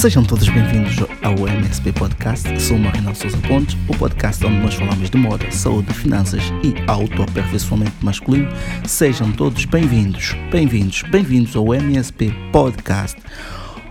[0.00, 2.58] Sejam todos bem-vindos ao MSP Podcast.
[2.58, 6.72] Sou o Marinal Souza Pontes, o podcast onde nós falamos de moda, saúde, finanças e
[6.90, 8.48] autoaperfeiçoamento masculino.
[8.86, 13.20] Sejam todos bem-vindos, bem-vindos, bem-vindos ao MSP Podcast.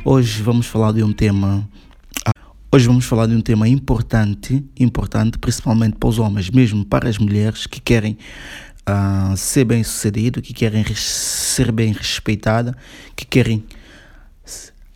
[0.04, 1.70] Hoje vamos falar de um tema
[2.71, 7.20] Hoje vamos falar de um tema importante, importante principalmente para os homens, mesmo para as
[7.20, 8.18] mulheres que querem
[8.89, 12.76] uh, ser bem sucedido, que querem ser bem respeitada,
[13.16, 13.64] que querem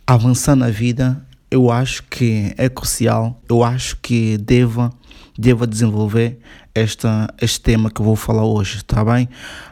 [0.06, 1.24] avançar na vida.
[1.50, 4.92] Eu acho que é crucial, eu acho que deva,
[5.38, 6.38] deva desenvolver
[6.74, 9.28] esta, este tema que eu vou falar hoje, tá bem?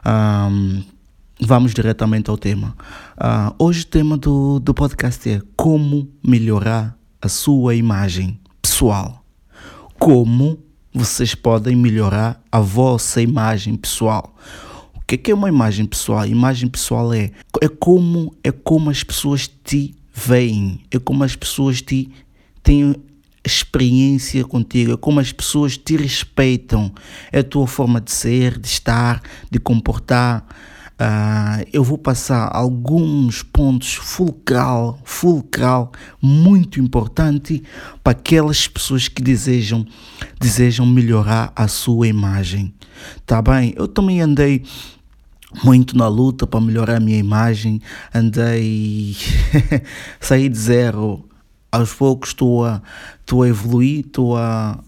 [0.06, 0.82] Um,
[1.40, 2.76] vamos diretamente ao tema.
[3.16, 9.24] Uh, hoje o tema do, do podcast é como melhorar a sua imagem pessoal.
[9.98, 10.58] Como
[10.94, 14.36] vocês podem melhorar a vossa imagem pessoal.
[14.94, 16.26] O que é, é uma imagem pessoal?
[16.26, 21.80] Imagem pessoal é, é, como, é como as pessoas te veem, é como as pessoas
[21.80, 22.10] te
[22.62, 22.94] têm
[23.44, 26.92] experiência contigo, é como as pessoas te respeitam,
[27.32, 30.46] é a tua forma de ser, de estar, de comportar.
[30.92, 37.60] Uh, eu vou passar alguns pontos fulcral, fulcral, muito importante
[38.04, 39.84] para aquelas pessoas que desejam,
[40.38, 42.72] desejam melhorar a sua imagem.
[43.26, 43.74] Tá bem?
[43.76, 44.62] Eu também andei
[45.62, 47.80] muito na luta para melhorar a minha imagem,
[48.14, 49.16] andei
[50.20, 51.24] saí de zero,
[51.70, 52.82] aos poucos estou a,
[53.20, 54.78] estou a evoluir, estou a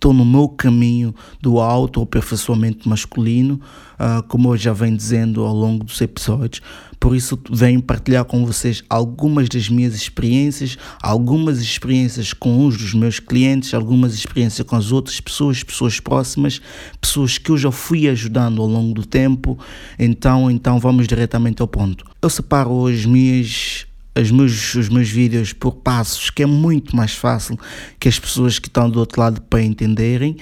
[0.00, 3.60] estou no meu caminho do auto-aperfeiçoamento masculino,
[3.94, 6.62] uh, como eu já venho dizendo ao longo dos episódios.
[6.98, 12.94] Por isso, venho partilhar com vocês algumas das minhas experiências, algumas experiências com os dos
[12.94, 16.62] meus clientes, algumas experiências com as outras pessoas, pessoas próximas,
[16.98, 19.58] pessoas que eu já fui ajudando ao longo do tempo.
[19.98, 22.04] Então, então vamos diretamente ao ponto.
[22.22, 23.86] Eu separo as minhas
[24.18, 27.58] os meus, os meus vídeos por passos, que é muito mais fácil
[27.98, 30.36] que as pessoas que estão do outro lado para entenderem.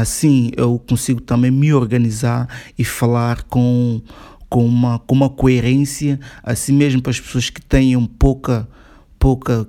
[0.00, 2.48] Assim eu consigo também me organizar
[2.78, 4.00] e falar com,
[4.48, 8.66] com, uma, com uma coerência, assim mesmo para as pessoas que tenham pouca,
[9.18, 9.66] pouca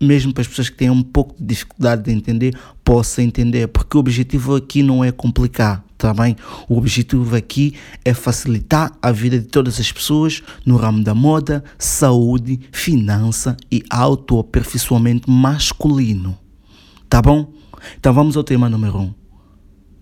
[0.00, 3.96] mesmo para as pessoas que têm um pouco de dificuldade de entender, possam entender, porque
[3.96, 6.36] o objetivo aqui não é complicar, bem?
[6.68, 11.64] O objetivo aqui é facilitar a vida de todas as pessoas no ramo da moda,
[11.78, 16.36] saúde, finança e autoaperfeiçoamento masculino,
[17.08, 17.52] tá bom?
[17.98, 19.14] Então vamos ao tema número um.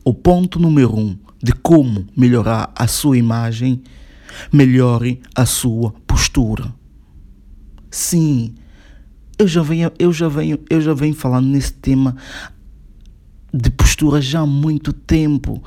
[0.05, 3.83] O ponto número um de como melhorar a sua imagem,
[4.53, 6.73] melhore a sua postura.
[7.91, 8.55] Sim,
[9.39, 12.17] eu já venho, eu já venho, eu já venho falando nesse tema
[13.53, 15.63] de postura já há muito tempo.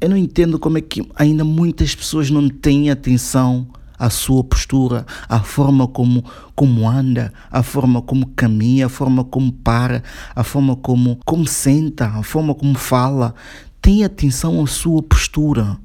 [0.00, 3.68] Eu não entendo como é que ainda muitas pessoas não têm atenção
[3.98, 6.24] à sua postura, à forma como,
[6.54, 10.02] como anda, à forma como caminha, à forma como para,
[10.34, 13.34] à forma como, como senta, à forma como fala.
[13.80, 15.78] Tenha atenção à sua postura.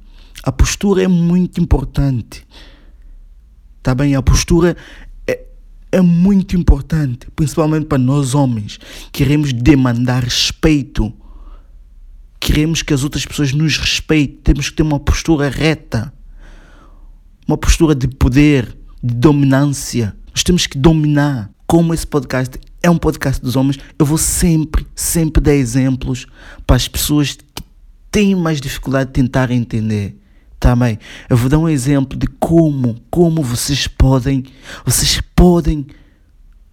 [0.44, 2.46] A postura é muito importante.
[3.82, 4.16] Tá bem?
[4.16, 4.76] A postura
[5.92, 8.80] é muito importante, principalmente para nós homens.
[9.12, 11.12] Queremos demandar respeito.
[12.40, 14.40] Queremos que as outras pessoas nos respeitem.
[14.44, 16.14] Temos que ter uma postura reta,
[17.48, 20.16] uma postura de poder, de dominância.
[20.34, 21.52] Nós temos que dominar.
[21.68, 26.26] Como esse podcast é um podcast dos homens, eu vou sempre, sempre dar exemplos
[26.68, 27.64] para as pessoas que
[28.12, 30.21] têm mais dificuldade de tentar entender
[30.62, 31.00] também.
[31.28, 34.46] Eu vou dar um exemplo de como, como vocês podem,
[34.86, 35.88] vocês podem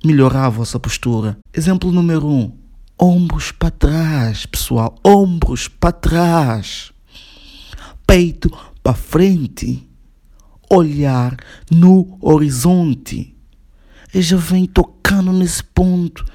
[0.05, 1.39] melhorar a vossa postura.
[1.53, 2.53] Exemplo número um,
[3.01, 6.93] ombros para trás, pessoal, ombros para trás,
[8.07, 8.51] peito
[8.83, 9.89] para frente,
[10.71, 11.35] olhar
[11.71, 13.35] no horizonte.
[14.13, 16.27] Eu já venho tocando nesse ponto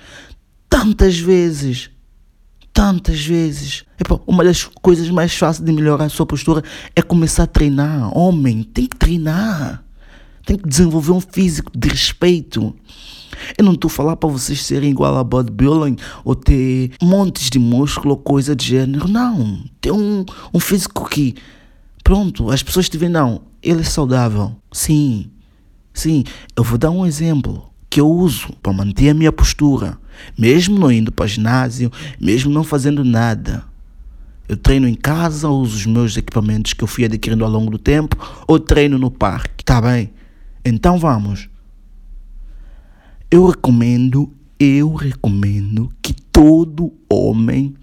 [0.67, 1.91] tantas vezes
[2.73, 3.85] tantas vezes.
[3.99, 6.63] Epa, uma das coisas mais fáceis de melhorar a sua postura
[6.95, 8.17] é começar a treinar.
[8.17, 9.83] Homem, tem que treinar.
[10.45, 12.75] Tem que desenvolver um físico de respeito.
[13.57, 17.59] Eu não estou a falar para vocês serem igual a bodybuilding ou ter montes de
[17.59, 19.07] músculo ou coisa de gênero.
[19.07, 19.63] Não.
[19.79, 21.35] Tem um, um físico que,
[22.03, 24.55] pronto, as pessoas te veem, não, ele é saudável.
[24.71, 25.29] Sim,
[25.93, 26.23] sim.
[26.55, 29.99] Eu vou dar um exemplo que eu uso para manter a minha postura,
[30.35, 33.63] mesmo não indo para ginásio, mesmo não fazendo nada.
[34.49, 37.77] Eu treino em casa, uso os meus equipamentos que eu fui adquirindo ao longo do
[37.77, 38.17] tempo,
[38.47, 40.11] ou treino no parque, tá bem?
[40.65, 41.47] Então vamos.
[43.29, 47.75] Eu recomendo, eu recomendo que todo homem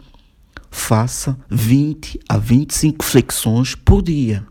[0.73, 4.45] faça 20 a 25 flexões por dia.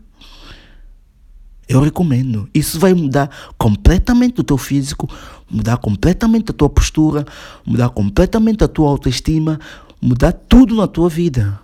[1.70, 2.48] Eu recomendo.
[2.52, 5.08] Isso vai mudar completamente o teu físico,
[5.48, 7.24] mudar completamente a tua postura,
[7.64, 9.60] mudar completamente a tua autoestima,
[10.02, 11.60] mudar tudo na tua vida.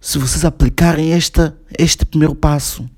[0.00, 2.88] Se vocês aplicarem esta, este primeiro passo,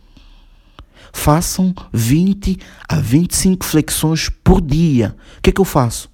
[1.15, 5.17] façam 20 a 25 flexões por dia.
[5.39, 6.11] O que é que eu faço?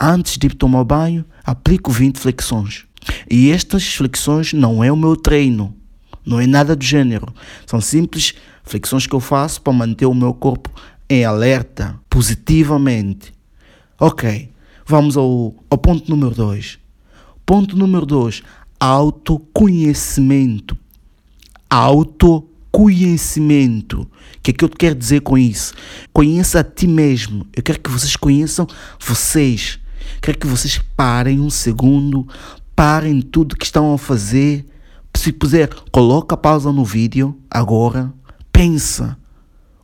[0.00, 2.86] Antes de tomar banho, aplico 20 flexões.
[3.30, 5.76] E estas flexões não é o meu treino,
[6.24, 7.34] não é nada do gênero.
[7.66, 8.32] São simples
[8.64, 10.70] flexões que eu faço para manter o meu corpo
[11.08, 13.32] em alerta, positivamente.
[14.00, 14.50] Ok,
[14.86, 16.80] vamos ao, ao ponto número 2.
[17.46, 18.42] Ponto número 2,
[18.80, 20.76] autoconhecimento.
[21.68, 24.02] Autoconhecimento.
[24.02, 24.08] O
[24.42, 25.74] que é que eu quero dizer com isso?
[26.12, 27.46] Conheça a ti mesmo.
[27.54, 28.66] Eu quero que vocês conheçam
[28.98, 29.78] vocês.
[30.20, 32.26] Quero que vocês parem um segundo,
[32.74, 34.64] parem tudo que estão a fazer.
[35.14, 38.12] Se puder, coloca pausa no vídeo agora.
[38.54, 39.18] Pensa.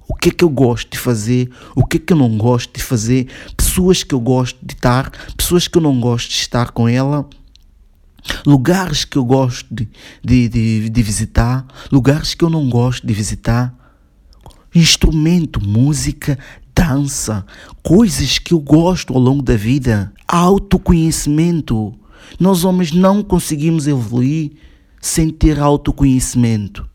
[0.09, 1.51] O que é que eu gosto de fazer?
[1.75, 3.29] O que é que eu não gosto de fazer?
[3.57, 7.29] Pessoas que eu gosto de estar, pessoas que eu não gosto de estar com ela
[8.47, 9.89] lugares que eu gosto de,
[10.23, 13.75] de, de, de, visitar, lugares que eu não gosto de visitar,
[14.75, 16.39] instrumento, música,
[16.75, 17.45] dança,
[17.83, 21.95] coisas que eu gosto ao longo da vida, autoconhecimento.
[22.39, 24.53] Nós homens não conseguimos evoluir
[25.01, 26.87] sem ter autoconhecimento.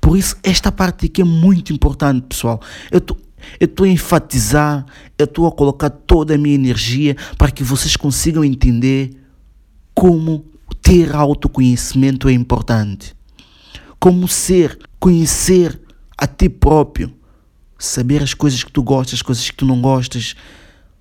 [0.00, 2.60] Por isso, esta parte aqui é muito importante, pessoal.
[2.90, 2.98] Eu
[3.60, 4.86] estou a enfatizar,
[5.18, 9.10] eu estou a colocar toda a minha energia para que vocês consigam entender
[9.94, 10.44] como
[10.82, 13.14] ter autoconhecimento é importante.
[13.98, 15.80] Como ser, conhecer
[16.16, 17.12] a ti próprio,
[17.78, 20.34] saber as coisas que tu gostas, as coisas que tu não gostas,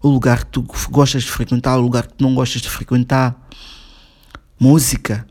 [0.02, 3.48] o lugar que tu gostas de frequentar, o lugar que tu não gostas de frequentar.
[4.60, 5.28] Música,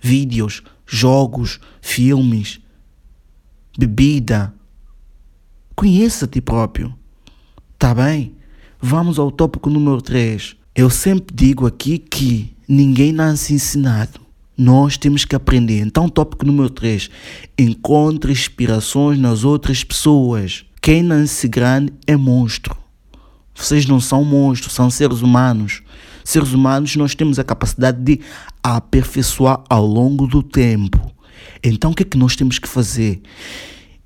[0.00, 2.60] vídeos, jogos, filmes,
[3.78, 4.52] bebida.
[5.76, 6.92] Conheça a ti próprio.
[7.78, 8.34] Tá bem?
[8.80, 10.56] Vamos ao tópico número 3.
[10.74, 14.20] Eu sempre digo aqui que ninguém nasce ensinado.
[14.56, 15.78] Nós temos que aprender.
[15.78, 17.08] Então, tópico número 3.
[17.56, 20.64] Encontre inspirações nas outras pessoas.
[20.82, 22.76] Quem nasce grande é monstro.
[23.54, 25.82] Vocês não são monstros, são seres humanos.
[26.24, 28.20] Seres humanos, nós temos a capacidade de
[28.60, 31.07] aperfeiçoar ao longo do tempo.
[31.62, 33.22] Então, o que é que nós temos que fazer?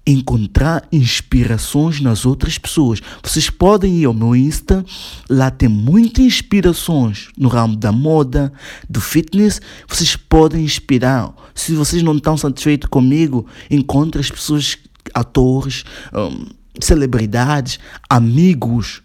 [0.07, 3.01] encontrar inspirações nas outras pessoas.
[3.23, 4.85] Vocês podem ir ao meu Insta,
[5.29, 8.53] lá tem muitas inspirações no ramo da moda,
[8.89, 9.61] do fitness.
[9.89, 11.33] Vocês podem inspirar.
[11.55, 14.77] Se vocês não estão satisfeitos comigo, encontre as pessoas,
[15.15, 16.47] atores, um,
[16.81, 17.79] celebridades,
[18.09, 19.03] amigos,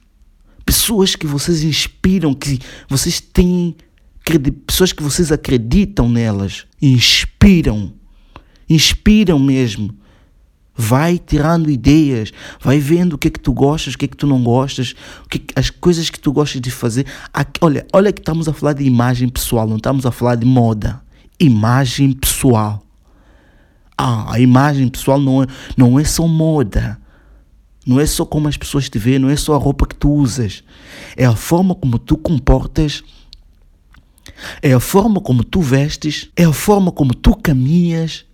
[0.65, 2.59] pessoas que vocês inspiram, que
[2.89, 3.75] vocês têm
[4.65, 7.93] pessoas que vocês acreditam nelas, inspiram,
[8.69, 9.93] inspiram mesmo
[10.79, 12.31] Vai tirando ideias,
[12.61, 14.93] vai vendo o que é que tu gostas, o que é que tu não gostas,
[15.25, 17.07] o que, é as coisas que tu gostas de fazer.
[17.33, 20.45] Aqui, olha, olha que estamos a falar de imagem pessoal, não estamos a falar de
[20.45, 21.01] moda.
[21.39, 22.83] Imagem pessoal.
[23.97, 27.01] Ah, a imagem pessoal não é, não é só moda.
[27.83, 30.11] Não é só como as pessoas te veem, não é só a roupa que tu
[30.11, 30.63] usas.
[31.15, 33.03] É a forma como tu comportas,
[34.61, 38.26] é a forma como tu vestes, é a forma como tu caminhas,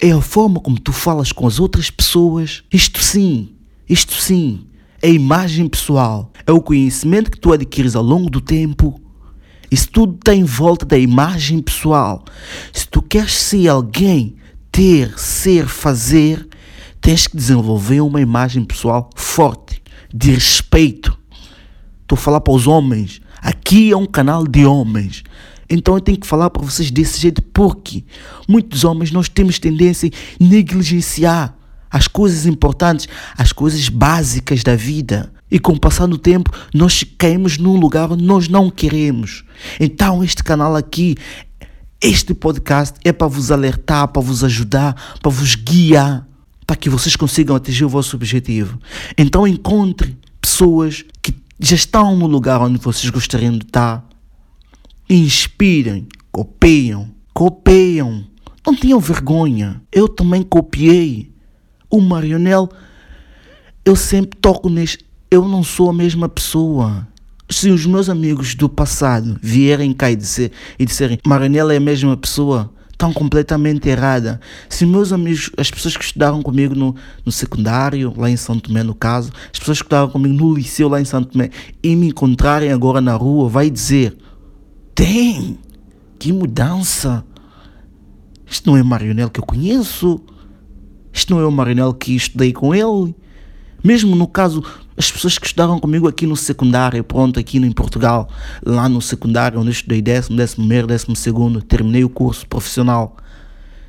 [0.00, 2.62] é a forma como tu falas com as outras pessoas.
[2.72, 3.50] Isto sim,
[3.88, 4.66] isto sim,
[5.00, 6.30] é imagem pessoal.
[6.46, 9.00] É o conhecimento que tu adquires ao longo do tempo.
[9.70, 12.24] Isso tudo está em volta da imagem pessoal.
[12.72, 14.36] Se tu queres ser alguém,
[14.70, 16.46] ter, ser, fazer,
[17.00, 21.18] tens que desenvolver uma imagem pessoal forte, de respeito.
[22.02, 23.20] Estou a falar para os homens.
[23.40, 25.24] Aqui é um canal de homens.
[25.72, 28.04] Então eu tenho que falar para vocês desse jeito porque
[28.46, 31.56] muitos homens nós temos tendência a negligenciar
[31.90, 35.32] as coisas importantes, as coisas básicas da vida.
[35.50, 39.44] E com o passar do tempo, nós caímos num lugar onde nós não queremos.
[39.80, 41.16] Então, este canal aqui,
[42.00, 46.26] este podcast é para vos alertar, para vos ajudar, para vos guiar,
[46.66, 48.78] para que vocês consigam atingir o vosso objetivo.
[49.16, 54.06] Então, encontre pessoas que já estão no lugar onde vocês gostariam de estar
[55.08, 58.24] inspirem, copiam, copiam.
[58.64, 59.82] Não tinham vergonha.
[59.90, 61.30] Eu também copiei.
[61.90, 62.68] O Marionel,
[63.84, 65.04] eu sempre toco neste.
[65.30, 67.06] Eu não sou a mesma pessoa.
[67.50, 71.80] Se os meus amigos do passado vierem cá e, dizer, e disserem Marionel é a
[71.80, 74.40] mesma pessoa, estão completamente errada.
[74.68, 76.94] Se meus amigos, as pessoas que estudaram comigo no,
[77.26, 80.88] no secundário, lá em São Tomé no caso, as pessoas que estudaram comigo no liceu
[80.88, 81.50] lá em São Tomé
[81.82, 84.16] e me encontrarem agora na rua, vai dizer
[84.94, 85.58] tem!
[86.18, 87.24] Que mudança!
[88.46, 90.20] Isto não é Marionel que eu conheço.
[91.12, 93.14] Este não é o Marinel que estudei com ele.
[93.82, 94.62] Mesmo no caso,
[94.96, 98.28] as pessoas que estudaram comigo aqui no secundário, pronto, aqui em Portugal,
[98.64, 103.16] lá no secundário, onde eu estudei décimo, décimo primeiro, décimo segundo, terminei o curso profissional.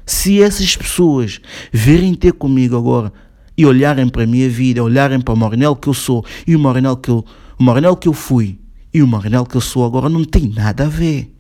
[0.06, 1.40] Se essas pessoas
[1.72, 3.14] virem ter comigo agora
[3.56, 6.60] e olharem para a minha vida, olharem para o Marinel que eu sou e o
[6.60, 7.24] Marinel que eu,
[7.60, 8.60] o Marinel que eu fui
[8.94, 11.34] e o Marinel que eu sou agora, não tem nada a ver.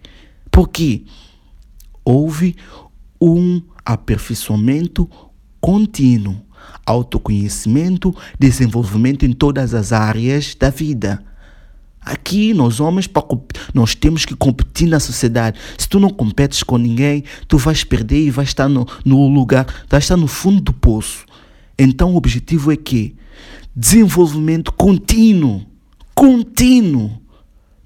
[0.50, 1.03] Por quê?
[2.03, 2.55] Houve
[3.22, 5.10] um aperfeiçoamento
[5.62, 6.36] contínuo,
[6.86, 11.24] autoconhecimento, desenvolvimento em todas as áreas da vida.
[12.01, 13.10] Aqui, nós homens,
[13.74, 15.57] nós temos que competir na sociedade.
[15.77, 19.65] Se tu não competes com ninguém, tu vais perder e vais estar no, no lugar,
[19.89, 21.25] vais estar no fundo do poço.
[21.79, 23.15] Então, o objetivo é que
[23.74, 25.65] desenvolvimento contínuo,
[26.13, 27.22] contínuo.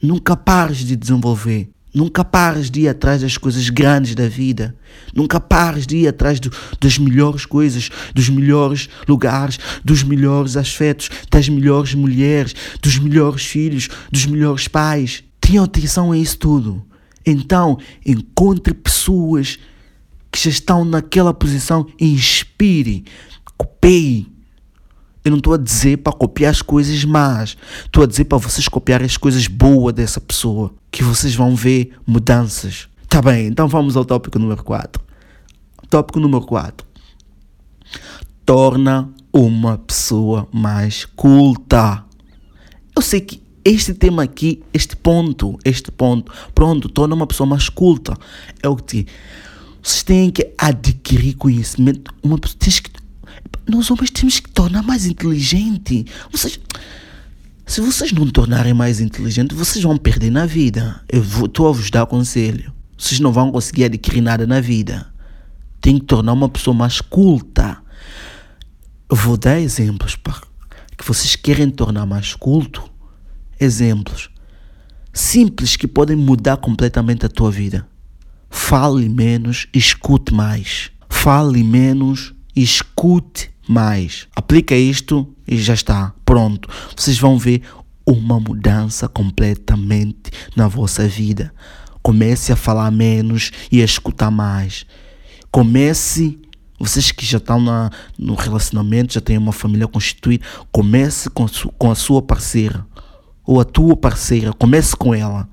[0.02, 1.70] Nunca pares de desenvolver.
[1.94, 4.76] Nunca pares de ir atrás das coisas grandes da vida.
[5.16, 11.10] Nunca pares de ir atrás do, das melhores coisas, dos melhores lugares, dos melhores afetos,
[11.32, 15.24] das melhores mulheres, dos melhores filhos, dos melhores pais.
[15.42, 16.86] Tenha atenção a isso tudo.
[17.26, 19.58] Então, encontre pessoas
[20.32, 23.06] que já estão naquela posição e inspire,
[23.58, 24.37] copie
[25.28, 27.58] eu não estou a dizer para copiar as coisas más.
[27.86, 30.74] Estou a dizer para vocês copiar as coisas boas dessa pessoa.
[30.90, 32.88] Que vocês vão ver mudanças.
[33.10, 35.02] Tá bem, então vamos ao tópico número 4.
[35.90, 36.88] Tópico número 4.
[38.46, 42.04] Torna uma pessoa mais culta.
[42.96, 47.68] Eu sei que este tema aqui, este ponto, este ponto, pronto, torna uma pessoa mais
[47.68, 48.14] culta.
[48.64, 49.06] É o que
[49.84, 52.14] vocês têm que adquirir conhecimento.
[52.24, 52.90] Uma pessoa, tens que
[53.68, 56.06] nós homens temos que tornar mais inteligente.
[56.32, 56.60] Vocês,
[57.66, 61.02] se vocês não tornarem mais inteligente, vocês vão perder na vida.
[61.10, 62.74] Eu estou a vos dar conselho.
[62.98, 65.08] Vocês não vão conseguir adquirir nada na vida.
[65.82, 67.78] Tem que tornar uma pessoa mais culta.
[69.10, 70.42] Eu vou dar exemplos para
[70.98, 72.84] que vocês querem tornar mais culto.
[73.60, 74.30] Exemplos
[75.18, 77.88] simples que podem mudar completamente a tua vida.
[78.50, 80.92] Fale menos, escute mais.
[81.10, 84.28] Fale menos, escute mais.
[84.36, 86.14] Aplica isto e já está.
[86.26, 86.70] Pronto.
[86.96, 87.62] Vocês vão ver
[88.06, 91.54] uma mudança completamente na vossa vida.
[92.02, 94.86] Comece a falar menos e a escutar mais.
[95.52, 96.40] Comece,
[96.80, 101.46] vocês que já estão na, no relacionamento, já têm uma família constituída, comece com,
[101.78, 102.86] com a sua parceira
[103.46, 105.50] ou a tua parceira, comece com ela.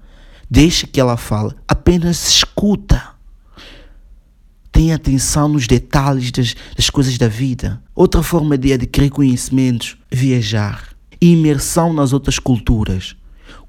[0.51, 3.14] Deixe que ela fale, apenas escuta.
[4.75, 7.81] Tenha atenção nos detalhes das, das coisas da vida.
[7.95, 10.89] Outra forma de adquirir conhecimentos, viajar.
[11.21, 13.15] Imersão nas outras culturas.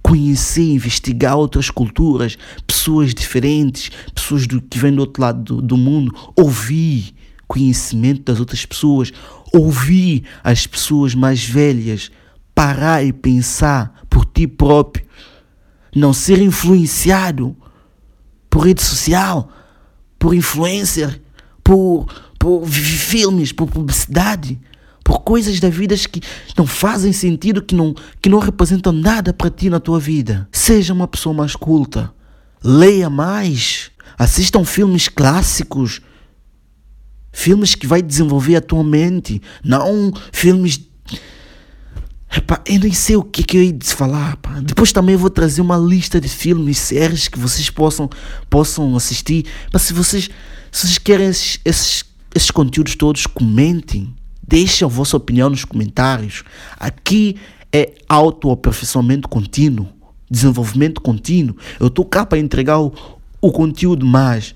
[0.02, 5.78] Conhecer, investigar outras culturas, pessoas diferentes, pessoas do, que vêm do outro lado do, do
[5.78, 6.12] mundo.
[6.36, 7.14] Ouvir
[7.48, 9.14] conhecimento das outras pessoas.
[9.54, 12.10] Ouvir as pessoas mais velhas.
[12.56, 15.06] Parar e pensar por ti próprio.
[15.96, 17.56] Não ser influenciado
[18.50, 19.52] por rede social
[20.25, 21.22] por influencer,
[21.63, 22.08] por,
[22.39, 24.60] por filmes, por publicidade,
[25.03, 26.20] por coisas da vida que
[26.58, 30.50] não fazem sentido, que não, que não representam nada para ti na tua vida.
[30.51, 32.12] Seja uma pessoa mais culta.
[32.63, 33.91] Leia mais.
[34.17, 36.01] Assistam filmes clássicos.
[37.32, 39.39] Filmes que vai desenvolver a tua mente.
[39.63, 40.89] Não filmes
[42.34, 44.38] Epá, eu nem sei o que, que eu ia te falar.
[44.38, 44.60] Pá.
[44.62, 48.10] Depois também vou trazer uma lista de filmes, séries que vocês possam,
[48.50, 49.46] possam assistir.
[49.72, 50.29] Mas se vocês,
[50.72, 54.13] se vocês querem esses, esses, esses conteúdos todos, comentem.
[54.48, 56.44] Deixem a vossa opinião nos comentários.
[56.77, 57.36] Aqui
[57.72, 59.88] é autoaperfeiçoamento contínuo,
[60.29, 61.55] desenvolvimento contínuo.
[61.79, 62.94] Eu estou cá para entregar o,
[63.41, 64.55] o conteúdo mais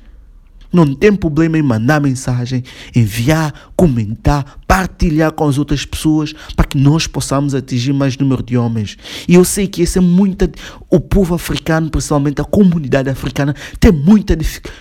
[0.72, 2.64] não tem problema em mandar mensagem,
[2.96, 8.56] enviar, comentar, partilhar com as outras pessoas para que nós possamos atingir mais número de
[8.56, 8.98] homens.
[9.28, 10.50] E eu sei que esse é muita.
[10.90, 14.38] O povo africano, principalmente a comunidade africana, tem muita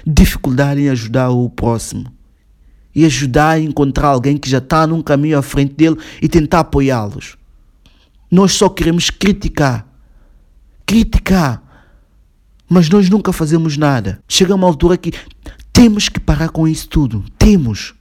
[0.06, 2.12] dificuldade em ajudar o próximo.
[2.94, 6.60] E ajudar a encontrar alguém que já está num caminho à frente dele e tentar
[6.60, 7.36] apoiá-los.
[8.30, 9.86] Nós só queremos criticar.
[10.84, 11.62] Criticar
[12.68, 14.20] mas nós nunca fazemos nada.
[14.28, 15.12] Chega uma altura que
[15.78, 17.24] temos que parar com isso tudo.
[17.38, 17.94] Temos.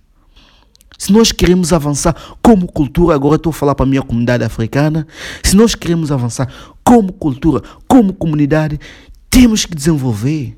[0.98, 5.06] Se nós queremos avançar como cultura, agora estou a falar para a minha comunidade africana,
[5.44, 6.52] se nós queremos avançar
[6.84, 8.80] como cultura, como comunidade,
[9.30, 10.58] temos que desenvolver.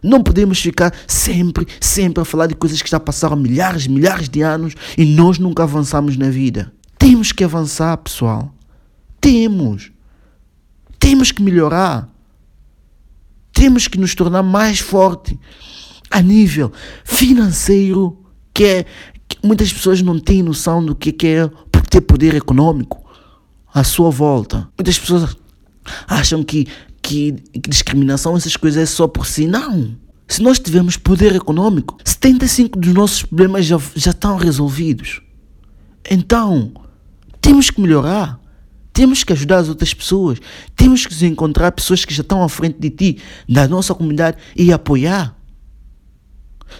[0.00, 4.42] Não podemos ficar sempre, sempre a falar de coisas que já passaram milhares, milhares de
[4.42, 6.72] anos e nós nunca avançamos na vida.
[6.96, 8.54] Temos que avançar, pessoal.
[9.20, 9.90] Temos.
[11.00, 12.08] Temos que melhorar.
[13.60, 15.36] Temos que nos tornar mais fortes
[16.10, 16.72] a nível
[17.04, 18.18] financeiro,
[18.54, 18.86] que é
[19.44, 21.46] muitas pessoas não têm noção do que é
[21.90, 23.04] ter poder econômico
[23.74, 24.66] à sua volta.
[24.78, 25.36] Muitas pessoas
[26.08, 26.68] acham que,
[27.02, 29.46] que, que discriminação, essas coisas é só por si.
[29.46, 29.94] Não.
[30.26, 35.20] Se nós tivermos poder econômico, 75 dos nossos problemas já, já estão resolvidos.
[36.10, 36.72] Então,
[37.42, 38.40] temos que melhorar.
[38.92, 40.38] Temos que ajudar as outras pessoas.
[40.76, 43.18] Temos que encontrar pessoas que já estão à frente de ti,
[43.48, 45.36] da nossa comunidade e apoiar.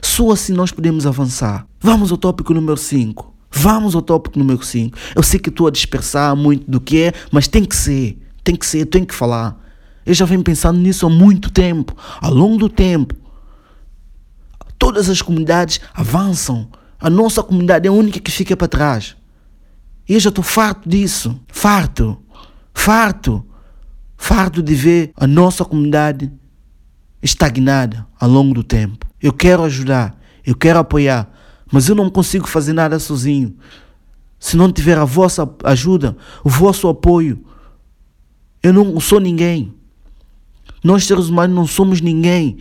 [0.03, 1.67] Só assim nós podemos avançar.
[1.81, 3.35] Vamos ao tópico número 5.
[3.51, 4.97] Vamos ao tópico número 5.
[5.15, 8.19] Eu sei que estou a dispersar muito do que é, mas tem que ser.
[8.45, 9.59] Tem que ser, tem que falar.
[10.07, 11.97] Eu já venho pensando nisso há muito tempo.
[12.21, 13.15] Ao longo do tempo.
[14.79, 16.69] Todas as comunidades avançam.
[16.99, 19.17] A nossa comunidade é a única que fica para trás.
[20.11, 21.41] E eu já estou farto disso.
[21.47, 22.19] Farto.
[22.75, 23.47] Farto.
[24.17, 26.33] Farto de ver a nossa comunidade
[27.23, 29.07] estagnada ao longo do tempo.
[29.23, 30.21] Eu quero ajudar.
[30.45, 31.31] Eu quero apoiar.
[31.71, 33.57] Mas eu não consigo fazer nada sozinho.
[34.37, 37.45] Se não tiver a vossa ajuda, o vosso apoio,
[38.65, 39.73] eu não sou ninguém.
[40.83, 42.59] Nós seres humanos não somos ninguém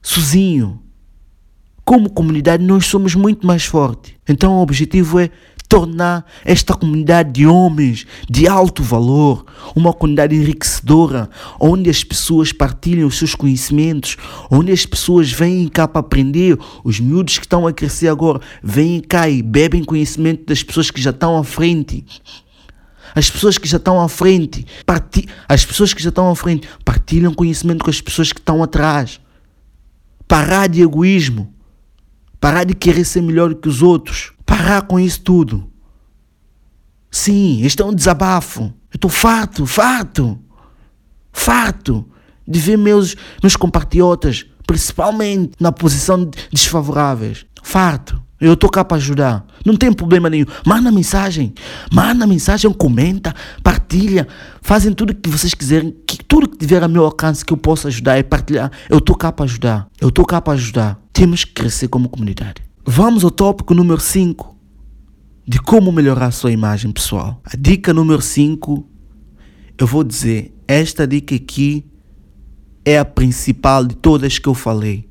[0.00, 0.80] sozinho.
[1.84, 4.14] Como comunidade, nós somos muito mais fortes.
[4.28, 5.30] Então, o objetivo é
[5.72, 13.08] tornar esta comunidade de homens de alto valor uma comunidade enriquecedora, onde as pessoas partilham
[13.08, 14.18] os seus conhecimentos,
[14.50, 19.00] onde as pessoas vêm cá para aprender, os miúdos que estão a crescer agora vêm
[19.00, 22.04] cá e bebem conhecimento das pessoas que já estão à frente.
[23.14, 26.68] As pessoas que já estão à frente, parti as pessoas que já estão à frente
[26.84, 29.18] partilham conhecimento com as pessoas que estão atrás.
[30.28, 31.50] Parar de egoísmo,
[32.38, 35.70] parar de querer ser melhor que os outros, parar com isso tudo.
[37.10, 38.62] Sim, este é um desabafo.
[38.62, 40.38] Eu estou farto, farto,
[41.32, 42.06] farto
[42.46, 47.44] de ver meus, meus compatriotas, principalmente na posição desfavoráveis.
[47.62, 48.20] Farto.
[48.40, 49.46] Eu estou cá para ajudar.
[49.64, 50.46] Não tem problema nenhum.
[50.66, 51.54] Manda mensagem.
[51.92, 53.32] Manda mensagem, comenta,
[53.62, 54.26] partilha.
[54.60, 55.94] Fazem tudo o que vocês quiserem.
[56.04, 58.72] Que, tudo que tiver a meu alcance que eu possa ajudar e partilhar.
[58.90, 59.88] Eu estou cá para ajudar.
[60.00, 60.98] Eu estou cá para ajudar.
[61.12, 62.71] Temos que crescer como comunidade.
[62.84, 64.56] Vamos ao tópico número 5
[65.46, 67.40] de como melhorar a sua imagem pessoal.
[67.44, 68.84] A dica número 5,
[69.78, 71.86] eu vou dizer, esta dica aqui
[72.84, 75.08] é a principal de todas que eu falei.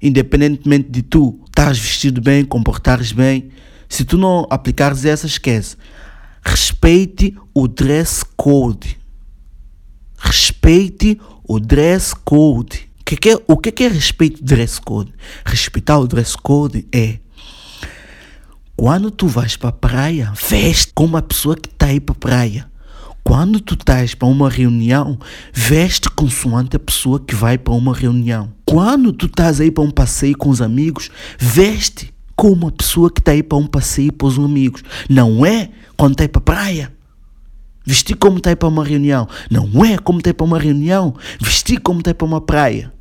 [0.00, 3.50] Independentemente de tu estás vestido bem, comportares bem,
[3.86, 5.76] se tu não aplicares essa, esquece.
[6.42, 8.98] Respeite o dress code.
[10.16, 15.12] Respeite o dress code que o que, que é respeito ao dress code?
[15.44, 17.18] Respeitar o dress code é
[18.76, 22.18] quando tu vais para a praia, veste como a pessoa que está aí para a
[22.18, 22.74] praia.
[23.22, 25.18] Quando tu estás para uma reunião,
[25.52, 28.52] veste consoante a pessoa que vai para uma reunião.
[28.66, 33.20] Quando tu estás aí para um passeio com os amigos, veste como a pessoa que
[33.20, 34.82] está aí para um passeio com os amigos.
[35.08, 36.92] Não é quando está aí para a praia.
[37.84, 39.28] Vestir como está para uma reunião.
[39.50, 41.14] Não é como está para uma reunião.
[41.40, 42.92] Vestir como está para uma praia.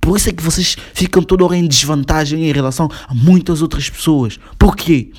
[0.00, 3.90] Por isso é que vocês ficam toda hora em desvantagem em relação a muitas outras
[3.90, 4.38] pessoas.
[4.58, 5.12] Por quê?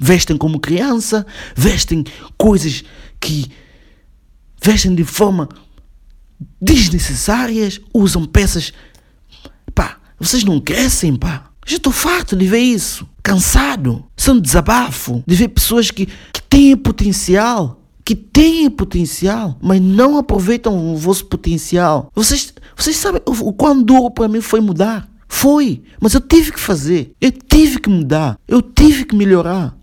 [0.00, 2.04] Vestem como criança, vestem
[2.36, 2.82] coisas
[3.20, 3.50] que
[4.62, 5.48] vestem de forma
[6.60, 8.72] desnecessárias, usam peças.
[9.74, 11.50] Pá, vocês não crescem, pá.
[11.66, 13.06] Já estou farto de ver isso.
[13.22, 14.04] Cansado.
[14.16, 20.92] São desabafo de ver pessoas que, que têm potencial que têm potencial, mas não aproveitam
[20.92, 22.10] o vosso potencial.
[22.14, 25.08] Vocês, vocês sabem o, o quão duro para mim foi mudar?
[25.26, 29.76] Foi, mas eu tive que fazer, eu tive que mudar, eu tive que melhorar,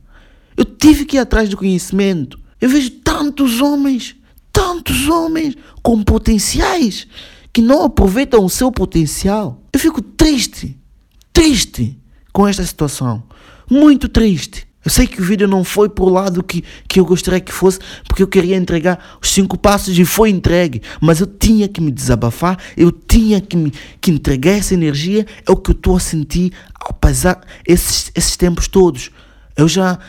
[0.56, 2.40] eu tive que ir atrás do conhecimento.
[2.60, 4.16] Eu vejo tantos homens,
[4.54, 7.08] tantos homens com potenciais
[7.52, 9.62] que não aproveitam o seu potencial.
[9.74, 10.78] Eu fico triste,
[11.34, 11.98] triste
[12.32, 13.24] com esta situação,
[13.70, 14.68] muito triste.
[14.84, 17.52] Eu sei que o vídeo não foi para o lado que, que eu gostaria que
[17.52, 20.82] fosse, porque eu queria entregar os cinco passos e foi entregue.
[21.00, 25.26] Mas eu tinha que me desabafar, eu tinha que, me, que entregar essa energia.
[25.48, 29.12] É o que eu estou a sentir, apesar esses, esses tempos todos.
[29.56, 30.00] Eu já,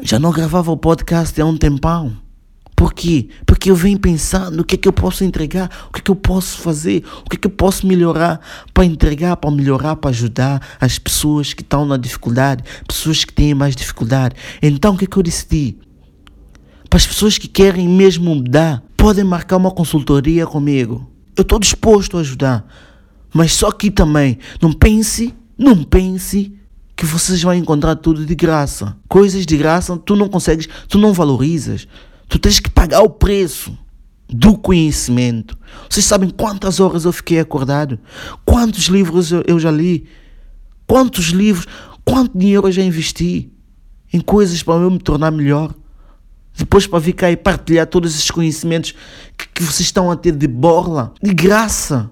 [0.00, 2.29] já não gravava o podcast há um tempão.
[2.80, 3.28] Por quê?
[3.44, 6.10] Porque eu venho pensando o que é que eu posso entregar, o que é que
[6.10, 8.40] eu posso fazer, o que é que eu posso melhorar
[8.72, 13.52] para entregar, para melhorar, para ajudar as pessoas que estão na dificuldade, pessoas que têm
[13.52, 14.34] mais dificuldade.
[14.62, 15.76] Então o que é que eu decidi?
[16.88, 21.06] Para as pessoas que querem mesmo mudar, podem marcar uma consultoria comigo.
[21.36, 22.66] Eu estou disposto a ajudar.
[23.30, 26.50] Mas só que também, não pense, não pense
[26.96, 28.96] que vocês vão encontrar tudo de graça.
[29.06, 31.86] Coisas de graça tu não consegues, tu não valorizas.
[32.30, 33.76] Tu tens que pagar o preço
[34.28, 35.58] do conhecimento.
[35.88, 37.98] Vocês sabem quantas horas eu fiquei acordado?
[38.44, 40.06] Quantos livros eu, eu já li?
[40.86, 41.66] Quantos livros?
[42.04, 43.52] Quanto dinheiro eu já investi
[44.12, 45.74] em coisas para eu me tornar melhor?
[46.56, 48.94] Depois para vir cá e partilhar todos esses conhecimentos
[49.36, 52.08] que, que vocês estão a ter de borla, de graça.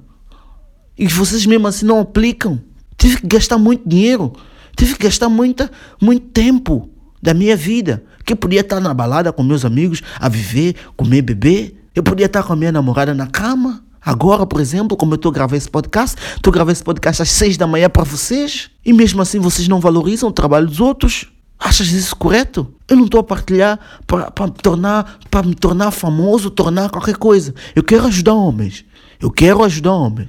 [0.99, 2.61] E vocês mesmo assim não aplicam.
[2.97, 4.33] Tive que gastar muito dinheiro.
[4.77, 5.71] Tive que gastar muita,
[6.03, 6.91] muito tempo
[7.23, 8.05] da minha vida.
[8.25, 11.75] Que eu podia estar na balada com meus amigos, a viver, comer, beber.
[11.95, 13.83] Eu podia estar com a minha namorada na cama.
[14.01, 17.57] Agora, por exemplo, como eu estou gravando esse podcast, estou gravando esse podcast às seis
[17.57, 18.71] da manhã para vocês.
[18.85, 21.27] E mesmo assim vocês não valorizam o trabalho dos outros.
[21.59, 22.73] Achas isso correto?
[22.89, 27.53] Eu não estou a partilhar para me tornar para me tornar famoso, tornar qualquer coisa.
[27.75, 28.85] Eu quero ajudar homens.
[29.21, 30.29] Eu quero ajudar homens.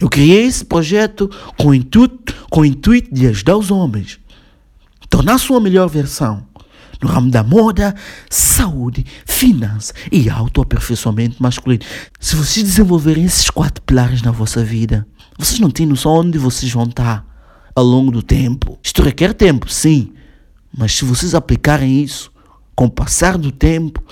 [0.00, 4.18] Eu criei esse projeto com o intuito, com o intuito de ajudar os homens.
[5.14, 6.44] Tornar sua melhor versão
[7.00, 7.94] no ramo da moda,
[8.28, 11.84] saúde, finanças e autoaperfeiçoamento masculino.
[12.18, 15.06] Se vocês desenvolverem esses quatro pilares na vossa vida,
[15.38, 17.24] vocês não têm noção onde vocês vão estar
[17.76, 18.76] ao longo do tempo.
[18.82, 20.12] Isto requer tempo, sim.
[20.76, 22.32] Mas se vocês aplicarem isso,
[22.74, 24.02] com o passar do tempo,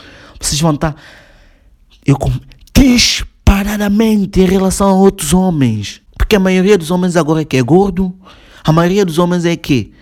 [0.40, 0.94] vocês vão estar
[2.06, 2.16] eu,
[2.72, 6.00] disparadamente em relação a outros homens.
[6.16, 8.14] Porque a maioria dos homens agora é que é gordo,
[8.62, 9.92] a maioria dos homens é que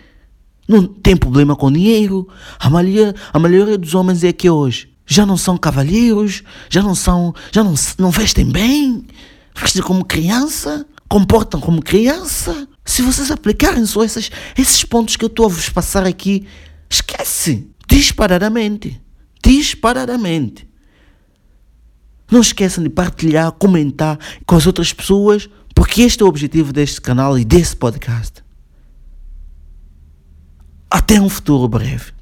[0.70, 2.28] não tem problema com dinheiro,
[2.59, 6.94] a maioria, a maioria dos homens é que hoje já não são cavalheiros, já não
[6.94, 9.04] são, já não, não vestem bem,
[9.52, 12.68] vestem como criança, comportam como criança.
[12.85, 16.46] Se vocês aplicarem só esses, esses pontos que eu estou a vos passar aqui,
[16.88, 17.68] esquece.
[17.88, 19.02] Disparadamente.
[19.44, 20.68] Disparadamente.
[22.30, 27.00] Não esqueçam de partilhar, comentar com as outras pessoas, porque este é o objetivo deste
[27.00, 28.44] canal e desse podcast.
[30.90, 32.19] Até um futuro breve.